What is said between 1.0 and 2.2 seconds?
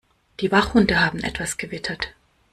etwas gewittert.